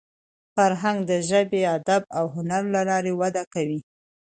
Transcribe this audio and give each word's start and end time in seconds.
فرهنګ 0.55 0.97
د 1.09 1.11
ژبي، 1.29 1.61
ادب 1.77 2.03
او 2.17 2.25
هنر 2.35 2.63
له 2.73 2.81
لاري 2.89 3.13
وده 3.21 3.43
کوي. 3.53 3.79